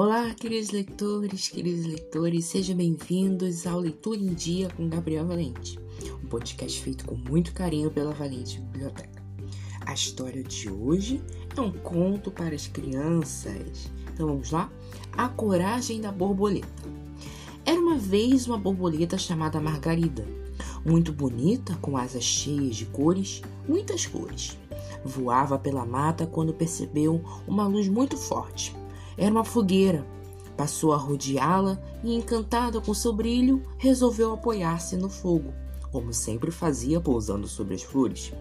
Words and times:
Olá, 0.00 0.32
queridos 0.32 0.70
leitores, 0.70 1.48
queridos 1.48 1.84
leitores, 1.84 2.44
sejam 2.44 2.76
bem-vindos 2.76 3.66
ao 3.66 3.80
Leitura 3.80 4.20
em 4.20 4.32
Dia 4.32 4.68
com 4.76 4.88
Gabriel 4.88 5.26
Valente, 5.26 5.76
um 6.22 6.28
podcast 6.28 6.80
feito 6.80 7.04
com 7.04 7.16
muito 7.16 7.52
carinho 7.52 7.90
pela 7.90 8.14
Valente 8.14 8.60
Biblioteca. 8.60 9.20
A 9.84 9.92
história 9.92 10.44
de 10.44 10.70
hoje 10.70 11.20
é 11.56 11.60
um 11.60 11.72
conto 11.72 12.30
para 12.30 12.54
as 12.54 12.68
crianças. 12.68 13.90
Então 14.14 14.28
vamos 14.28 14.52
lá? 14.52 14.70
A 15.14 15.28
Coragem 15.28 16.00
da 16.00 16.12
Borboleta. 16.12 16.68
Era 17.66 17.80
uma 17.80 17.98
vez 17.98 18.46
uma 18.46 18.56
borboleta 18.56 19.18
chamada 19.18 19.60
Margarida, 19.60 20.24
muito 20.86 21.12
bonita, 21.12 21.76
com 21.82 21.96
asas 21.96 22.22
cheias 22.22 22.76
de 22.76 22.86
cores, 22.86 23.42
muitas 23.66 24.06
cores. 24.06 24.56
Voava 25.04 25.58
pela 25.58 25.84
mata 25.84 26.24
quando 26.24 26.54
percebeu 26.54 27.20
uma 27.48 27.66
luz 27.66 27.88
muito 27.88 28.16
forte 28.16 28.78
era 29.18 29.32
uma 29.32 29.44
fogueira. 29.44 30.06
Passou 30.56 30.92
a 30.92 30.96
rodeá-la 30.96 31.78
e, 32.02 32.14
encantada 32.14 32.80
com 32.80 32.94
seu 32.94 33.12
brilho, 33.12 33.62
resolveu 33.76 34.32
apoiar-se 34.32 34.96
no 34.96 35.08
fogo, 35.08 35.52
como 35.90 36.12
sempre 36.12 36.50
fazia 36.50 37.00
pousando 37.00 37.46
sobre 37.48 37.74
as 37.74 37.82
flores. 37.82 38.32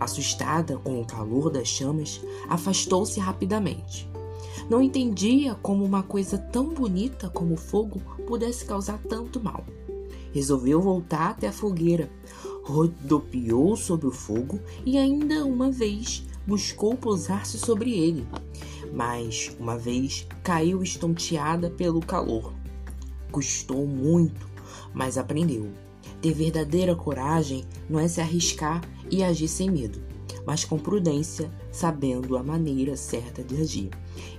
Assustada 0.00 0.76
com 0.78 1.00
o 1.00 1.06
calor 1.06 1.50
das 1.50 1.68
chamas, 1.68 2.20
afastou-se 2.48 3.20
rapidamente. 3.20 4.10
Não 4.68 4.82
entendia 4.82 5.54
como 5.56 5.84
uma 5.84 6.02
coisa 6.02 6.38
tão 6.38 6.68
bonita 6.68 7.28
como 7.28 7.54
o 7.54 7.58
fogo 7.58 8.00
pudesse 8.26 8.64
causar 8.64 8.98
tanto 9.08 9.42
mal. 9.42 9.64
Resolveu 10.32 10.80
voltar 10.80 11.30
até 11.30 11.48
a 11.48 11.52
fogueira, 11.52 12.10
rodopiou 12.64 13.76
sobre 13.76 14.06
o 14.06 14.12
fogo 14.12 14.58
e 14.84 14.96
ainda 14.96 15.44
uma 15.44 15.70
vez 15.70 16.24
buscou 16.46 16.96
pousar-se 16.96 17.58
sobre 17.58 17.92
ele 17.92 18.26
mas 18.92 19.50
uma 19.58 19.78
vez 19.78 20.26
caiu 20.42 20.82
estonteada 20.82 21.70
pelo 21.70 22.00
calor. 22.00 22.52
Custou 23.30 23.86
muito, 23.86 24.46
mas 24.92 25.16
aprendeu. 25.16 25.70
Ter 26.20 26.34
verdadeira 26.34 26.94
coragem 26.94 27.64
não 27.88 27.98
é 27.98 28.06
se 28.06 28.20
arriscar 28.20 28.82
e 29.10 29.24
agir 29.24 29.48
sem 29.48 29.70
medo, 29.70 30.02
mas 30.46 30.64
com 30.64 30.78
prudência, 30.78 31.52
sabendo 31.70 32.36
a 32.36 32.42
maneira 32.42 32.96
certa 32.96 33.42
de 33.42 33.60
agir. 33.60 33.90